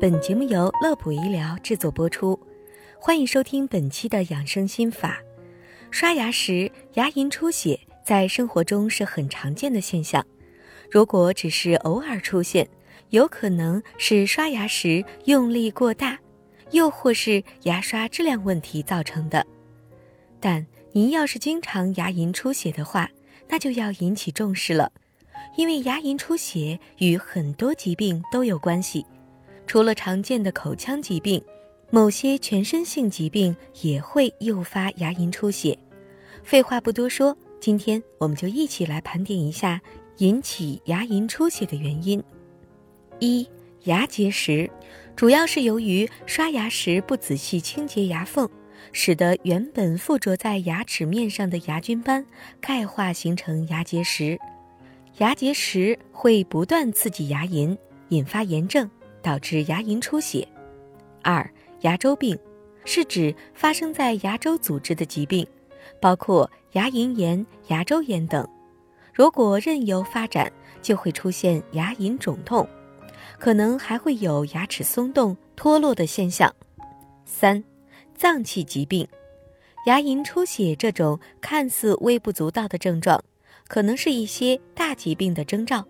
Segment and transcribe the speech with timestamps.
[0.00, 2.40] 本节目由乐普医疗制作播出，
[2.98, 5.20] 欢迎收听本期的养生心法。
[5.90, 10.26] 刷牙时牙龈出血，在生活中是很常见的现象。
[10.90, 12.66] 如果只是偶尔出现，
[13.10, 16.18] 有可能是刷牙时用力过大，
[16.70, 19.46] 又或是牙刷质量问题造成的。
[20.40, 23.10] 但您要是经常牙龈出血的话，
[23.50, 24.90] 那就要引起重视了，
[25.58, 29.04] 因为牙龈出血与很多疾病都有关系。
[29.70, 31.40] 除了常见的口腔疾病，
[31.90, 35.78] 某些全身性疾病也会诱发牙龈出血。
[36.42, 39.80] 废话不多说，今天我们就一起来盘点一下
[40.16, 42.20] 引起牙龈出血的原因。
[43.20, 43.48] 一、
[43.84, 44.68] 牙结石，
[45.14, 48.50] 主要是由于刷牙时不仔细清洁牙缝。
[48.90, 52.26] 使得原本附着在牙齿面上的牙菌斑
[52.60, 54.36] 钙化，形成牙结石。
[55.18, 57.78] 牙结石会不断刺激牙龈，
[58.08, 58.90] 引发炎症，
[59.22, 60.46] 导致牙龈出血。
[61.22, 61.48] 二、
[61.80, 62.38] 牙周病
[62.84, 65.46] 是指发生在牙周组织的疾病，
[66.00, 68.46] 包括牙龈炎、牙周炎等。
[69.12, 70.50] 如果任由发展，
[70.82, 72.68] 就会出现牙龈肿痛，
[73.38, 76.54] 可能还会有牙齿松动、脱落的现象。
[77.24, 77.62] 三。
[78.14, 79.08] 脏器疾病，
[79.86, 83.18] 牙龈出血这种看似微不足道的症状，
[83.66, 85.82] 可能是一些大疾病的征兆，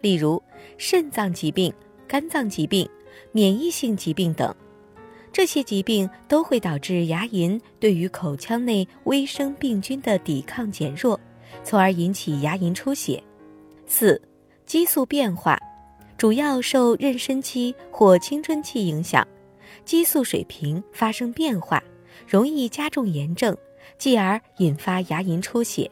[0.00, 0.42] 例如
[0.78, 1.72] 肾脏疾病、
[2.10, 2.88] 肝脏疾病、
[3.30, 4.52] 免疫性疾病等。
[5.30, 11.20] 这些疾病都会导致牙龈对于口腔内微生病菌的抵抗减弱，
[11.62, 13.22] 从而引起牙龈出血。
[13.86, 14.20] 四、
[14.66, 15.56] 激素变化，
[16.18, 19.24] 主要受妊娠期或青春期影响。
[19.84, 21.80] 激素水平发生变化，
[22.26, 23.56] 容易加重炎症，
[23.98, 25.88] 继而引发牙龈出血。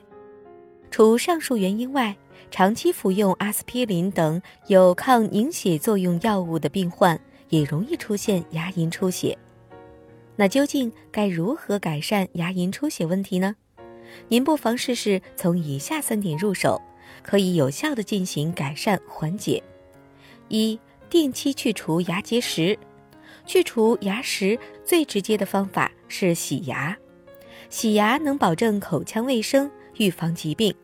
[0.90, 2.16] 除上述原因外，
[2.50, 9.36] 长期服用阿司匹林等有抗凝血作用药物的病患也容易出现牙龈出血。
[10.36, 13.56] 那究竟该如何改善牙龈出血问题呢？
[14.28, 16.80] 您不妨试试从以下三点入手，
[17.22, 19.62] 可以有效的进行改善缓解：
[20.48, 20.78] 一、
[21.10, 22.78] 定期去除牙结石。
[23.44, 26.96] 去除牙石最直接的方法是洗牙，
[27.70, 30.74] 洗牙能保证口腔卫生，预防疾病，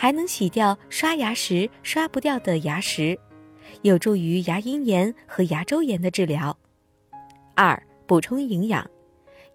[0.00, 3.18] 还能洗掉刷牙时刷不掉的牙石，
[3.82, 6.56] 有助于牙龈炎和牙周炎的治疗。
[7.54, 8.90] 二、补充营养，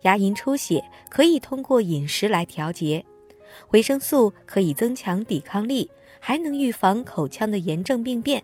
[0.01, 3.03] 牙龈出血可以通过饮食来调节，
[3.71, 5.89] 维生素可以增强抵抗力，
[6.19, 8.43] 还能预防口腔的炎症病变，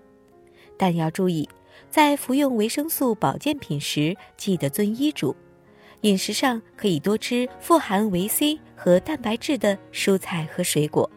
[0.80, 1.48] 但要注意。
[1.92, 5.36] 在服用维生素保健品时，记得遵医嘱。
[6.02, 11.08] 饮食上可以多吃富含维 C 和蛋白质的蔬菜和水果，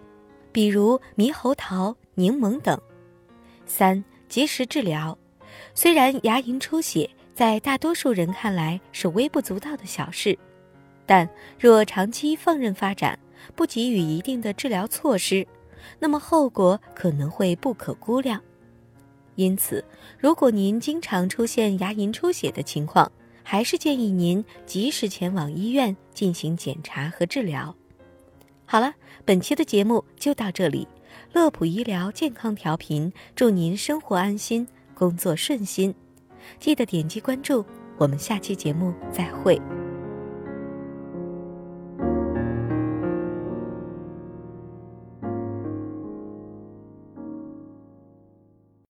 [0.55, 2.81] 比如猕猴桃、柠檬等。
[3.67, 5.19] 三、及时治疗。
[5.75, 10.39] 虽然牙龈出血在大多数人看来是微不足道的小事，
[11.05, 11.29] 但
[11.59, 13.19] 若长期放任发展，
[13.57, 15.45] 不给予一定的治疗措施，
[15.99, 18.41] 那么后果可能会不可估量。
[19.35, 19.85] 因此，
[20.17, 23.11] 如果您经常出现牙龈出血的情况，
[23.43, 27.75] 还是建议您及时前往医院进行检查和治疗。
[28.67, 28.95] 好了，
[29.25, 30.87] 本期的节目就到这里。
[31.33, 35.95] 乐普医疗健康调频，祝您生活安心，工作顺心。
[36.59, 37.65] 记得点击关注，
[37.99, 39.61] 我们下期节目再会。